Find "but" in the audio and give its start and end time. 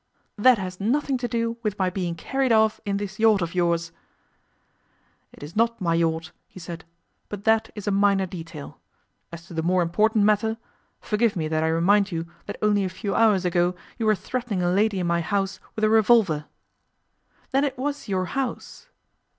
7.29-7.43